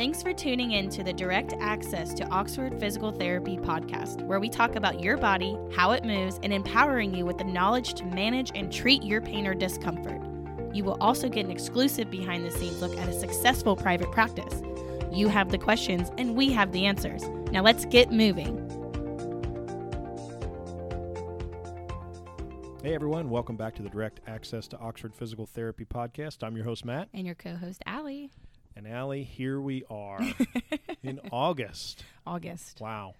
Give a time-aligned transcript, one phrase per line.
[0.00, 4.48] Thanks for tuning in to the Direct Access to Oxford Physical Therapy podcast, where we
[4.48, 8.50] talk about your body, how it moves, and empowering you with the knowledge to manage
[8.54, 10.22] and treat your pain or discomfort.
[10.74, 14.62] You will also get an exclusive behind the scenes look at a successful private practice.
[15.12, 17.22] You have the questions, and we have the answers.
[17.52, 18.56] Now let's get moving.
[22.82, 26.42] Hey everyone, welcome back to the Direct Access to Oxford Physical Therapy podcast.
[26.42, 27.10] I'm your host, Matt.
[27.12, 28.30] And your co host, Allie.
[28.82, 30.18] And Allie, here we are
[31.02, 32.02] in August.
[32.26, 32.80] August.
[32.80, 33.12] Wow.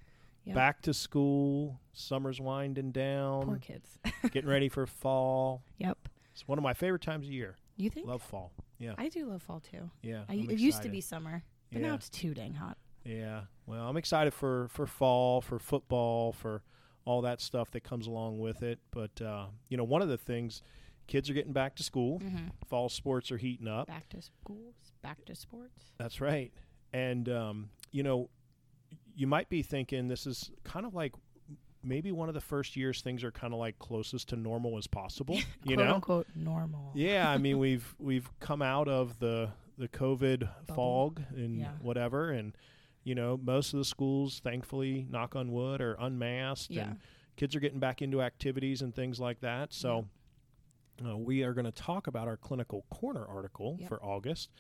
[0.46, 0.55] Yep.
[0.56, 3.98] Back to school, summer's winding down, Poor kids.
[4.30, 5.62] getting ready for fall.
[5.77, 5.98] yep.
[6.32, 7.56] It's one of my favorite times of year.
[7.77, 8.06] You think?
[8.06, 8.52] Love fall.
[8.78, 8.95] Yeah.
[8.96, 9.91] I do love fall too.
[10.01, 10.23] yeah.
[10.30, 11.88] I, it used to be summer, but Yeah.
[11.88, 12.79] now it's too dang hot.
[13.04, 13.42] Yeah.
[13.66, 16.62] Well, I'm excited for for fall, for football, for
[17.04, 18.79] all that stuff that comes along with it.
[18.92, 20.62] But uh, you know, one of the things,
[21.10, 22.20] kids are getting back to school.
[22.20, 22.46] Mm-hmm.
[22.69, 23.88] Fall sports are heating up.
[23.88, 25.92] Back to schools, back to sports.
[25.98, 26.51] That's right.
[26.95, 28.30] And um, you know,
[29.15, 31.12] you might be thinking this is kind of like
[31.82, 34.87] maybe one of the first years things are kind of like closest to normal as
[34.87, 35.35] possible.
[35.65, 35.95] You Quote know?
[35.95, 36.93] unquote normal.
[36.95, 40.74] Yeah, I mean we've we've come out of the the COVID Bubble.
[40.74, 41.73] fog and Yeah.
[41.82, 42.54] whatever and
[43.02, 46.82] you know, most of the schools thankfully knock on wood are unmasked Yeah.
[46.88, 46.98] and
[47.37, 49.73] kids are getting back into activities and things like that.
[49.73, 50.07] So
[51.06, 53.88] uh, we are going to talk about our clinical corner article Yep.
[53.88, 54.51] for August,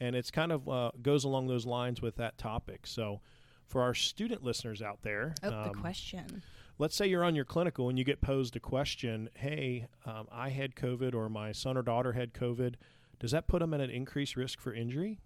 [0.00, 2.86] and it's kind of uh, goes along those lines with that topic.
[2.86, 3.20] So,
[3.66, 6.42] for our student listeners out there, Oh, the um, question.
[6.78, 10.48] let's say you're on your clinical and you get posed a question, "Hey, um, I
[10.50, 12.74] had COVID, or my son or daughter had COVID.
[13.18, 15.20] Does that put them at an increased risk for injury?"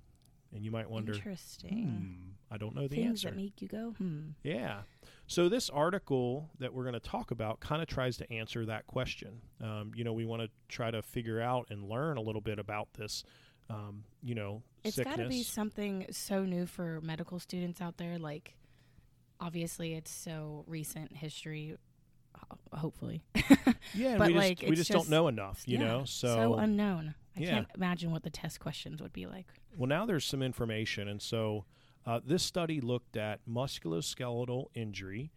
[0.52, 1.86] And you might wonder, Interesting.
[1.86, 3.30] "Hmm, I don't know the Things answer.
[3.30, 4.28] that make you go, hmm.
[4.44, 4.82] Yeah.
[5.26, 8.86] So this article that we're going to talk about kind of tries to answer that
[8.86, 9.40] question.
[9.60, 12.58] Um, you know, we want to try to figure out and learn a little bit
[12.58, 13.24] about this.
[13.70, 18.18] Um, you know, It's got to be something so new for medical students out there.
[18.18, 18.54] Like,
[19.40, 21.76] obviously, it's so recent history.
[22.72, 23.22] Hopefully,
[23.94, 25.62] yeah, but, we like, just, we it's just, don't know enough.
[25.66, 27.14] You Yeah, know, so unknown.
[27.36, 27.50] I Yeah.
[27.50, 29.46] can't imagine what the test questions would be like.
[29.76, 31.64] Well, now there's some information, and so
[32.06, 35.30] uh, this study looked at musculoskeletal injury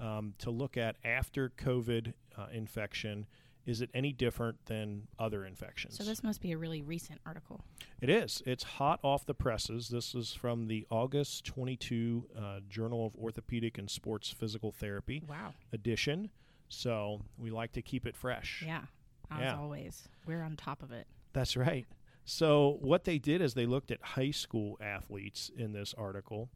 [0.00, 3.26] um, to look at after COVID uh, infection.
[3.64, 5.96] Is it any different than other infections?
[5.96, 7.62] So this must be a really recent article.
[8.00, 8.42] It is.
[8.44, 9.88] It's hot off the presses.
[9.88, 15.54] This is from the August 22 uh, Journal of Orthopedic and Sports Physical Therapy Wow.
[15.72, 16.30] edition.
[16.68, 18.64] So we like to keep it fresh.
[18.66, 18.82] Yeah.
[19.30, 19.58] As Yeah.
[19.60, 21.06] always, we're on top of it.
[21.32, 21.86] That's right.
[22.24, 26.48] So what they did is they looked at high school athletes in this article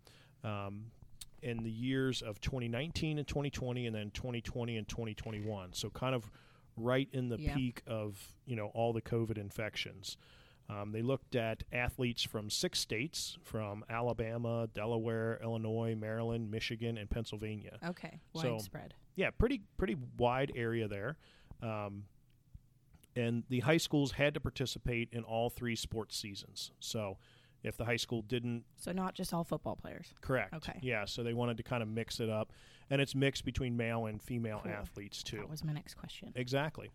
[0.45, 0.87] um,
[1.43, 5.73] in the years of 2019 and 2020, and then 2020 and 2021.
[5.73, 6.31] So kind of
[6.77, 7.55] right in the Yeah.
[7.55, 10.17] peak of you know all the COVID infections.
[10.69, 17.09] Um, they looked at athletes from six states: from Alabama, Delaware, Illinois, Maryland, Michigan, and
[17.11, 18.19] Pennsylvania Okay.
[18.35, 18.95] So- Widespread.
[19.15, 21.17] yeah, pretty pretty wide area there.
[21.63, 22.05] Um,
[23.17, 26.71] and the high schools had to participate in all three sports seasons.
[26.81, 27.17] So
[27.63, 30.15] if the high school didn't, So not just all football players.
[30.21, 30.55] correct.
[30.55, 30.79] Okay.
[30.83, 32.53] Yeah, so they wanted to kind of mix it up,
[32.91, 34.73] and it's mixed between male and female Cool.
[34.73, 35.39] athletes too.
[35.39, 36.33] That was my next question.
[36.37, 36.91] Exactly.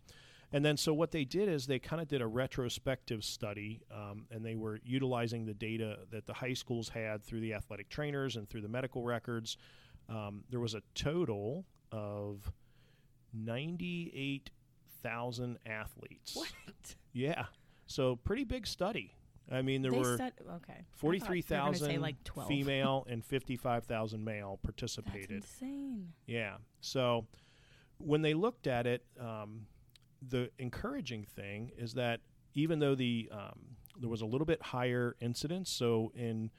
[0.54, 4.26] And then, so what they did is they kind of did a retrospective study, um,
[4.30, 8.36] and they were utilizing the data that the high schools had through the athletic trainers
[8.36, 9.56] and through the medical records.
[10.10, 12.52] Um, there was a total of
[15.04, 16.36] 98,000 athletes.
[16.36, 16.94] What?
[17.12, 17.44] Yeah.
[17.86, 19.14] So, pretty big study.
[19.50, 20.46] I mean, there they were said, okay.
[20.46, 22.48] I thought you were gonna 43,000 like 12.
[22.48, 25.30] female and 55,000 male That's participated.
[25.30, 26.12] insane.
[26.26, 26.56] Yeah.
[26.80, 27.26] So
[27.98, 29.66] when they looked at it, um,
[30.26, 32.20] the encouraging thing is that
[32.54, 33.58] even though the um,
[33.98, 36.50] there was a little bit higher incidence, so in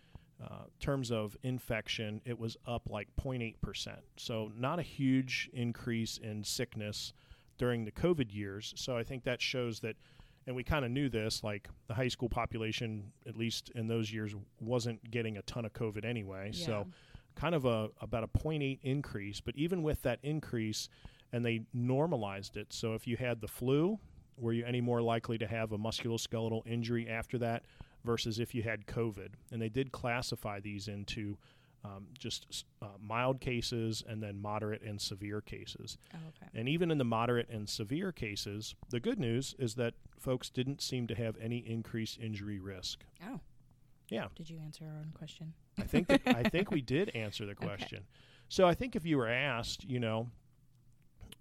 [0.43, 4.01] uh, terms of infection, it was up like 0.8 percent.
[4.17, 7.13] So not a huge increase in sickness
[7.57, 8.73] during the COVID years.
[8.77, 9.95] So I think that shows that.
[10.45, 14.11] And we kind of knew this, like the high school population, at least in those
[14.11, 16.51] years, wasn't getting a ton of COVID anyway.
[16.51, 16.85] So
[17.35, 19.39] kind of a about a 0.8 increase.
[19.39, 20.89] But even with that increase,
[21.31, 22.73] and they normalized it.
[22.73, 23.99] So if you had the flu,
[24.37, 27.63] were you any more likely to have a musculoskeletal injury after that
[28.03, 29.29] versus if you had COVID?
[29.51, 31.37] And they did classify these into
[31.85, 35.97] um, just uh, mild cases and then moderate and severe cases.
[36.13, 36.49] Oh, okay.
[36.57, 40.81] And even in the moderate and severe cases, the good news is that folks didn't
[40.81, 43.03] seem to have any increased injury risk.
[43.27, 43.41] Oh.
[44.09, 44.27] Yeah.
[44.35, 45.53] Did you answer our own question?
[45.77, 47.65] I think that, I think we did answer the Okay.
[47.67, 48.03] question.
[48.47, 50.29] So I think if you were asked, you know,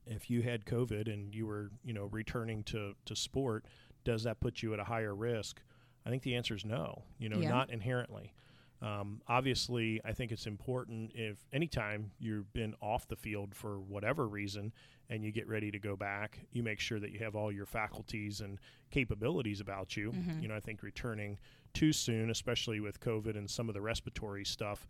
[0.06, 3.66] if you had COVID and you were, you know, returning to, to sport,
[4.04, 5.60] does that put you at a higher risk?
[6.04, 7.02] I think the answer is no.
[7.18, 7.50] You know, Yeah.
[7.50, 8.32] not inherently.
[8.82, 14.26] Um, obviously, I think it's important if anytime you've been off the field for whatever
[14.26, 14.72] reason
[15.08, 17.66] and you get ready to go back, you make sure that you have all your
[17.66, 18.58] faculties and
[18.90, 20.10] capabilities about you.
[20.10, 20.42] Mhm.
[20.42, 21.38] You know, I think returning
[21.74, 24.86] too soon, especially with COVID and some of the respiratory stuff,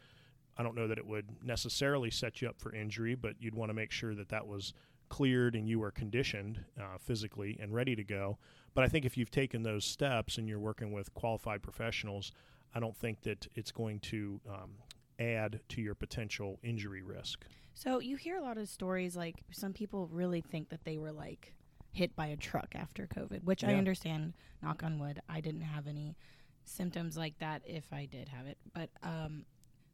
[0.57, 3.71] I don't know that it would necessarily set you up for injury, but you'd want
[3.71, 4.73] to make sure that that was
[5.09, 8.39] cleared and you were conditioned uh, physically and ready to go.
[8.73, 12.33] But I think if you've taken those steps and you're working with qualified professionals,
[12.75, 14.71] I don't think that it's going to um,
[15.19, 17.45] add to your potential injury risk.
[17.75, 21.13] So you hear a lot of stories like some people really think that they were
[21.13, 21.55] like
[21.93, 24.35] hit by a truck after COVID, which I understand.
[24.63, 26.17] Knock on wood, I didn't have any
[26.65, 28.59] symptoms like that if I did have it.
[28.75, 29.45] But um,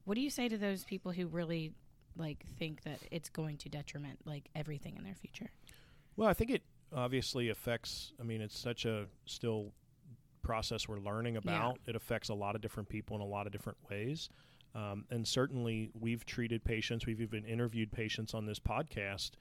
[0.05, 1.73] what do you say to those people who really
[2.17, 5.51] like think that it's going to detriment like everything in their future?
[6.17, 6.63] Well, I think it
[6.95, 8.13] obviously affects.
[8.21, 9.73] I mean, it's such a still
[10.43, 11.79] process we're learning about.
[11.87, 14.29] It affects a lot of different people in a lot of different ways.
[14.75, 17.07] Um, and certainly, we've treated patients.
[17.07, 19.33] We've even interviewed patients on this podcast.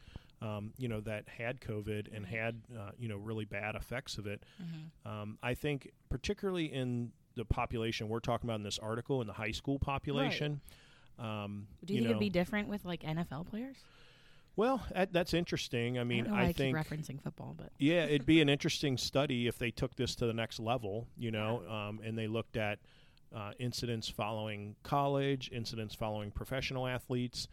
[0.42, 4.28] Um, you know that had COVID and had uh, you know really bad effects of
[4.28, 4.44] it.
[5.06, 9.34] Um, I think particularly in the population we're talking about in this article in the
[9.34, 10.62] high school population.
[11.20, 13.78] Um, Do you, you think it'd be different with like NFL players?
[14.58, 15.98] Well, that, that's interesting.
[15.98, 18.50] I mean, I, don't know why I, think referencing football, but yeah, it'd be an
[18.58, 22.28] interesting study if they took this to the next level, you know, um, and they
[22.28, 22.80] looked at
[23.34, 27.48] uh, incidents following college, incidents following professional athletes.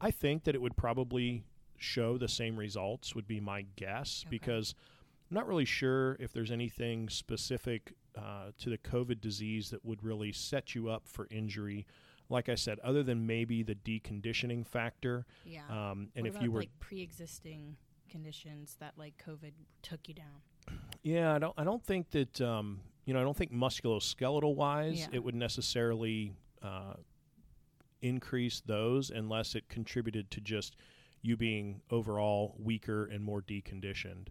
[0.00, 1.44] I think that it would probably
[1.76, 4.30] show the same results, would be my guess, Okay.
[4.30, 4.74] because
[5.30, 10.02] I'm not really sure if there's anything specific uh, to the COVID disease that would
[10.02, 11.86] really set you up for injury.
[12.28, 15.60] Like I said, other than maybe the deconditioning factor, yeah.
[15.70, 17.76] um, and what if you were like pre-existing
[18.10, 19.52] conditions that like COVID
[19.82, 20.78] took you down?
[21.02, 21.54] Yeah, I don't.
[21.56, 22.40] I don't think that.
[22.40, 25.06] Um, you know, I don't think musculoskeletal wise, Yeah.
[25.12, 26.94] it would necessarily uh,
[28.02, 30.76] increase those unless it contributed to just
[31.22, 34.28] you being overall weaker and more deconditioned.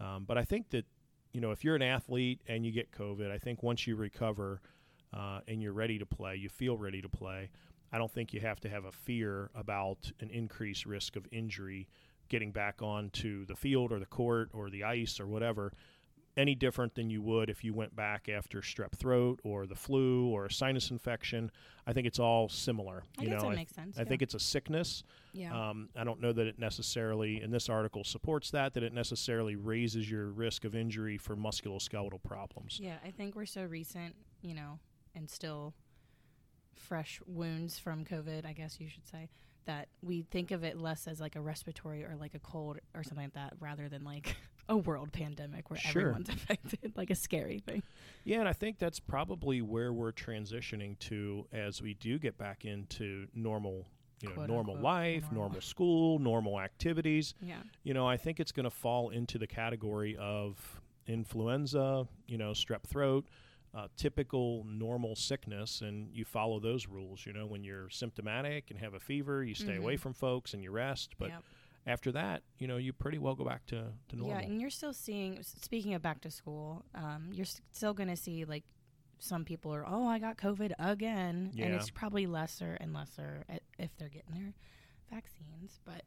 [0.00, 0.86] Um, but I think that
[1.32, 4.62] you know, if you're an athlete and you get COVID, I think once you recover
[5.12, 7.50] uh, and you're ready to play, you feel ready to play.
[7.92, 11.88] I don't think you have to have a fear about an increased risk of injury
[12.28, 15.72] getting back onto the field or the court or the ice or whatever
[16.36, 20.28] any different than you would if you went back after strep throat or the flu
[20.28, 21.50] or a sinus infection.
[21.86, 23.04] I think it's all similar.
[23.18, 23.98] I you guess know, that I, makes sense.
[23.98, 25.02] I think it's a sickness.
[25.32, 25.68] yeah.
[25.70, 29.56] Um, I don't know that it necessarily, and this article supports that, that it necessarily
[29.56, 32.78] raises your risk of injury for musculoskeletal problems.
[32.82, 34.78] Yeah, I think we're so recent, you know,
[35.16, 35.74] and still
[36.74, 39.28] fresh wounds from COVID, I guess you should say,
[39.64, 43.02] that we think of it less as like a respiratory or like a cold or
[43.02, 44.36] something like that rather than like
[44.68, 46.02] a world pandemic where Sure.
[46.02, 47.82] everyone's affected, like a scary thing.
[48.24, 52.64] Yeah, and I think that's probably where we're transitioning to as we do get back
[52.64, 53.86] into normal,
[54.20, 55.42] you know, Quote, normal unquote, life, normal.
[55.42, 57.34] normal school, normal activities.
[57.40, 57.56] Yeah.
[57.82, 62.50] you know, I think it's going to fall into the category of influenza, you know,
[62.52, 63.26] strep throat,
[63.76, 67.26] uh, typical normal sickness, and you follow those rules.
[67.26, 70.00] You know, when you're symptomatic and have a fever, you stay away Mhm.
[70.00, 71.14] from folks and you rest.
[71.18, 71.44] But Yep.
[71.86, 74.40] after that, you know, you pretty well go back to, to normal.
[74.40, 75.42] Yeah, and you're still seeing.
[75.42, 78.64] Speaking of back to school, um, you're s- still going to see like
[79.18, 83.44] some people are, oh, I got COVID again, and it's probably lesser and lesser
[83.78, 84.54] if they're getting their
[85.10, 85.80] vaccines.
[85.84, 86.02] But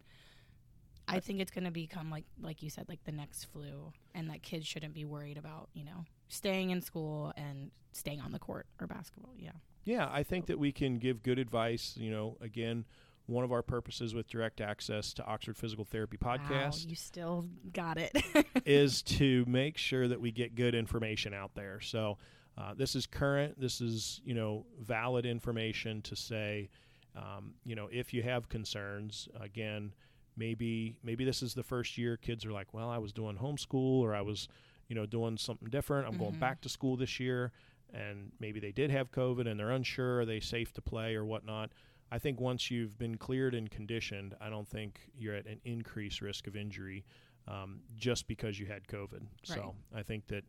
[1.09, 4.29] I think it's going to become like, like you said, like the next flu, and
[4.29, 8.39] that kids shouldn't be worried about, you know, staying in school and staying on the
[8.39, 9.33] court or basketball.
[9.37, 9.51] Yeah,
[9.83, 11.95] Yeah, I think that we can give good advice.
[11.97, 12.85] You know, again,
[13.29, 16.49] one of our purposes with direct access to Oxford Physical Therapy podcast
[16.83, 18.11] wow, you still got it.
[18.65, 21.79] is to make sure that we get good information out there.
[21.79, 22.17] So
[22.57, 23.59] uh, this is current.
[23.59, 26.69] This is you know valid information to say,
[27.15, 29.93] um, you know, if you have concerns, again,
[30.39, 33.99] maybe maybe this is the first year kids are like, well, I was doing homeschool
[34.01, 34.47] or I was,
[34.87, 36.07] you know, doing something different.
[36.07, 36.39] I'm going Mhm.
[36.39, 37.51] back to school this year,
[37.93, 40.21] and maybe they did have COVID and they're unsure.
[40.21, 41.71] Are they safe to play or whatnot?
[42.11, 46.21] I think once you've been cleared and conditioned, I don't think you're at an increased
[46.21, 47.05] risk of injury
[47.47, 49.27] um, just because you had COVID.
[49.43, 50.43] So I think that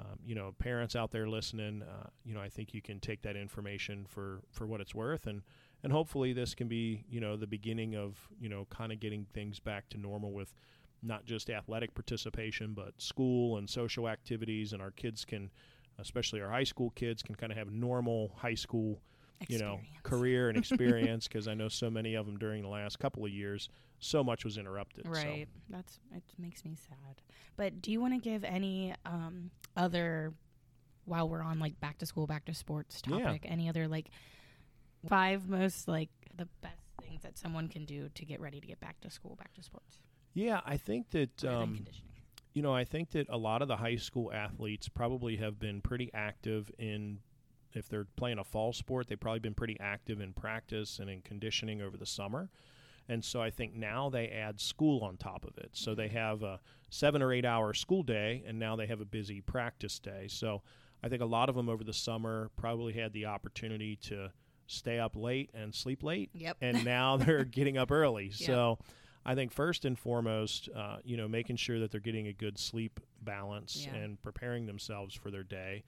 [0.00, 3.22] um, you know parents out there listening, uh, you know I think you can take
[3.22, 5.42] that information for for what it's worth, and
[5.82, 9.26] and hopefully this can be you know the beginning of you know kind of getting
[9.34, 10.54] things back to normal with
[11.02, 15.50] not just athletic participation but school and social activities, and our kids can,
[15.98, 19.00] especially our high school kids, can kind of have normal high school
[19.48, 22.98] you know career and experience because I know so many of them during the last
[22.98, 23.68] couple of years
[23.98, 25.04] so much was interrupted.
[25.04, 25.10] so.
[25.12, 25.46] Right.
[25.68, 27.20] That's it makes me sad.
[27.56, 30.32] But do you want to give any um, other
[31.04, 33.18] while we're on like back to school, back to sports Yeah.
[33.24, 34.10] topic, any other like
[35.08, 38.80] Five most like the best things that someone can do to get ready to get
[38.80, 39.98] back to school, back to sports.
[40.34, 42.10] Yeah, I think that um, conditioning.
[42.52, 45.80] you know, I think that a lot of the high school athletes probably have been
[45.80, 47.20] pretty active in
[47.74, 51.20] if they're playing a fall sport, they've probably been pretty active in practice and in
[51.22, 52.48] conditioning over the summer.
[53.08, 55.70] And so I think now they add school on top of it.
[55.72, 56.60] So they have a
[56.90, 60.26] seven or eight hour school day, and now they have a busy practice day.
[60.28, 60.62] So
[61.02, 64.30] I think a lot of them over the summer probably had the opportunity to
[64.66, 66.30] stay up late and sleep late.
[66.34, 66.58] Yep.
[66.60, 68.30] And now they're getting up early.
[68.30, 68.78] So
[69.26, 72.58] I think first and foremost, uh, you know, making sure that they're getting a good
[72.58, 73.96] sleep balance Yeah.
[73.96, 75.82] and preparing themselves for their day.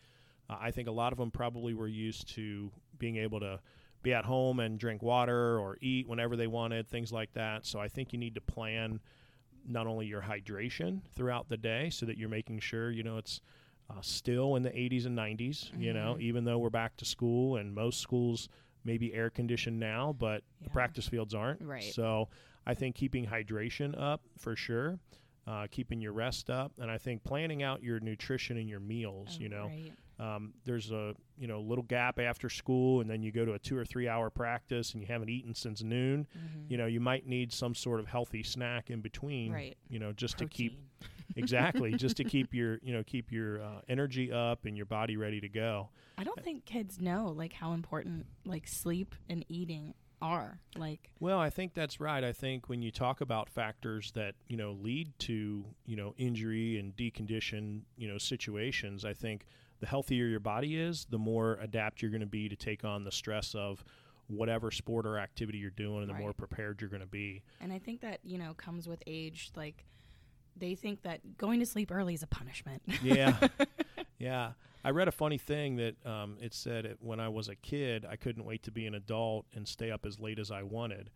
[0.53, 3.61] Uh, I think a lot of them probably were used to being able to
[4.03, 7.65] be at home and drink water or eat whenever they wanted, things like that.
[7.65, 9.01] So I think you need to plan
[9.67, 13.41] not only your hydration throughout the day so that you're making sure, you know, it's
[13.89, 16.23] uh, still in the 80s and 90s, you know, Mhm.
[16.23, 18.49] even though we're back to school and most schools
[18.85, 21.61] may be air conditioned now, but the practice fields aren't.
[21.63, 21.83] Right.
[21.83, 22.29] So
[22.67, 24.99] I think keeping hydration up for sure,
[25.47, 29.37] uh, keeping your rest up, and I think planning out your nutrition and your meals,
[29.39, 29.93] Oh, you know, right.
[30.23, 33.59] Um, there's a you know little gap after school and then you go to a
[33.59, 36.71] two or three hour practice and you haven't eaten since noon Mhm.
[36.71, 39.77] you know you might need some sort of healthy snack in between Right.
[39.89, 40.79] you know just to keep
[41.37, 45.17] exactly just to keep your you know keep your uh, energy up and your body
[45.17, 45.89] ready to go
[46.19, 50.61] I don't think kids know like how important like sleep and eating are.
[50.77, 54.57] Like well i think that's right i think when you talk about factors that you
[54.57, 59.47] know lead to you know injury and decondition you know situations i think
[59.83, 63.03] the healthier your body is the more adapt you're going to be to take on
[63.03, 63.85] the stress of
[64.29, 67.73] whatever sport or activity you're doing and the more prepared you're going to be and
[67.73, 69.85] I think that, you know, comes with age like
[70.57, 72.83] they think that going to sleep early is a punishment.
[73.03, 73.37] Yeah.
[74.19, 74.53] yeah.
[74.85, 78.07] I read a funny thing that um, it said it, when I was a kid,
[78.09, 81.11] I couldn't wait to be an adult and stay up as late as I wanted.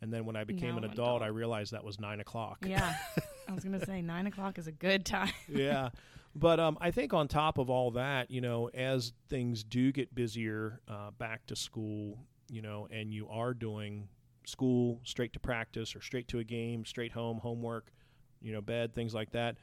[0.00, 1.22] And then when I became Now an adult, adult.
[1.22, 2.58] I realized that was nine o'clock.
[2.66, 2.94] yeah.
[3.48, 5.32] I was gonna say nine o'clock is a good time.
[5.48, 5.90] yeah.
[6.34, 10.14] But um, I think on top of all that, you know, as things do get
[10.14, 12.18] busier uh, back to school,
[12.50, 14.08] you know, and you are doing
[14.46, 17.92] school straight to practice or straight to a game, straight home, homework,
[18.40, 19.56] you know, bed, things like that,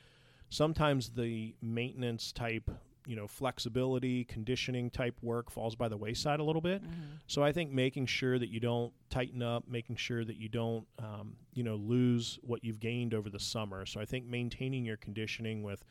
[0.49, 2.69] sometimes the maintenance type,
[3.05, 6.81] you know, flexibility, conditioning type work falls by the wayside a little bit.
[7.27, 10.85] So I think making sure that you don't tighten up, making sure that you don't,
[10.99, 13.85] um, you know, lose what you've gained over the summer.
[13.85, 15.83] So I think maintaining your conditioning with,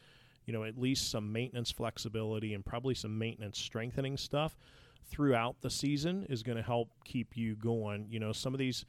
[0.49, 4.57] you know, at least some maintenance flexibility and probably some maintenance strengthening stuff
[5.05, 8.07] throughout the season is going to help keep you going.
[8.09, 8.87] You know, some of these,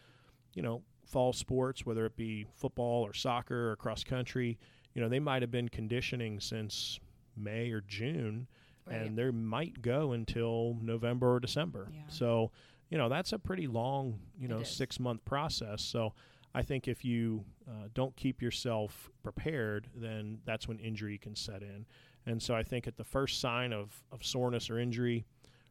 [0.54, 4.58] you know, fall sports, whether it be football or soccer or cross country,
[4.94, 6.98] you know, they might have been conditioning since
[7.36, 8.48] May or June
[8.88, 9.02] Right.
[9.02, 11.90] and they might go until November or December.
[11.94, 12.04] Yeah.
[12.08, 12.52] So,
[12.90, 15.84] you know, that's a pretty long, you know, six month process.
[15.84, 16.14] So,
[16.54, 21.62] I think if you uh, don't keep yourself prepared, then that's when injury can set
[21.62, 21.86] in.
[22.26, 25.26] And so, I think at the first sign of, of soreness or injury,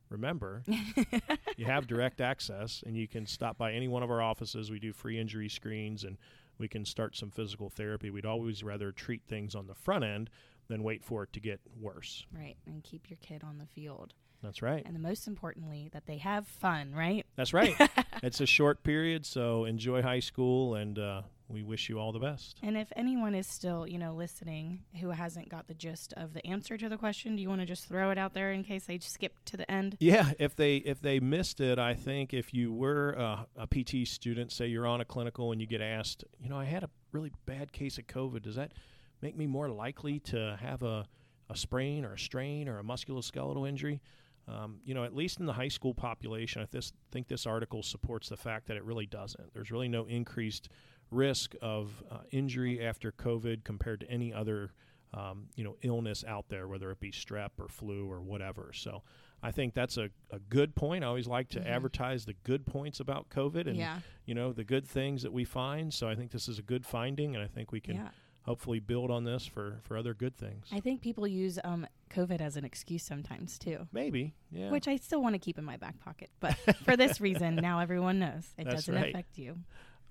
[0.08, 0.64] remember
[1.56, 4.70] you have direct access and you can stop by any one of our offices.
[4.70, 6.16] We do free injury screens and
[6.58, 8.10] we can start some physical therapy.
[8.10, 10.30] We'd always rather treat things on the front end
[10.68, 12.26] than wait for it to get worse.
[12.32, 12.56] Right.
[12.66, 14.14] And keep your kid on the field.
[14.42, 14.82] That's right.
[14.86, 17.26] And the most importantly, that they have fun, right?
[17.36, 17.74] That's right.
[18.22, 22.18] it's a short period, so enjoy high school, and uh, we wish you all the
[22.18, 22.58] best.
[22.62, 26.46] And if anyone is still, you know, listening who hasn't got the gist of the
[26.46, 28.84] answer to the question, do you want to just throw it out there in case
[28.84, 29.96] they skip to the end?
[29.98, 34.06] Yeah, if they if they missed it, I think if you were a, a PT
[34.06, 36.90] student, say you're on a clinical and you get asked, you know, I had a
[37.12, 38.42] really bad case of COVID.
[38.42, 38.72] Does that
[39.22, 41.08] make me more likely to have a,
[41.48, 44.00] a sprain or a strain or a musculoskeletal injury?
[44.48, 47.82] Um, you know, at least in the high school population, I this, think this article
[47.82, 49.52] supports the fact that it really doesn't.
[49.52, 50.70] There's really no increased
[51.10, 54.72] risk of uh, injury after COVID compared to any other,
[55.12, 58.70] um, you know, illness out there, whether it be strep or flu or whatever.
[58.74, 59.02] So
[59.42, 61.04] I think that's a, a good point.
[61.04, 61.66] I always like to Mhm.
[61.66, 64.00] advertise the good points about COVID and, yeah.
[64.24, 65.92] you know, the good things that we find.
[65.92, 68.08] So I think this is a good finding, and I think we can Yeah.
[68.48, 70.66] Hopefully build on this for, for other good things.
[70.72, 73.86] I think people use um, COVID as an excuse sometimes too.
[73.92, 74.70] Maybe, yeah.
[74.70, 76.30] Which I still want to keep in my back pocket.
[76.40, 79.10] But for this reason, now everyone knows it That's doesn't right.
[79.10, 79.56] affect you.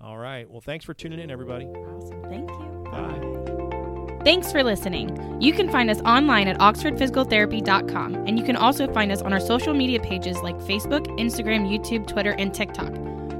[0.00, 0.48] All right.
[0.48, 1.66] Well, thanks for tuning in, everybody.
[1.66, 2.22] Awesome.
[2.24, 2.88] Thank you.
[2.90, 4.24] Bye.
[4.24, 5.40] Thanks for listening.
[5.40, 9.40] You can find us online at oxfordphysicaltherapy.com, and you can also find us on our
[9.40, 12.92] social media pages like Facebook, Instagram, YouTube, Twitter, and TikTok.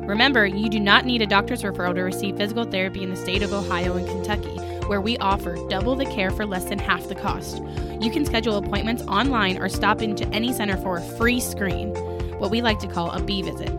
[0.09, 3.43] Remember, you do not need a doctor's referral to receive physical therapy in the state
[3.43, 4.57] of Ohio and Kentucky,
[4.89, 7.63] where we offer double the care for less than half the cost.
[8.01, 11.95] You can schedule appointments online or stop into any center for a free screen.
[12.39, 13.73] what we like to call a B visit.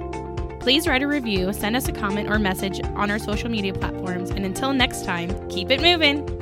[0.60, 4.30] Please write a review, send us a comment or message on our social media platforms,
[4.30, 6.38] and until next time, keep it moving.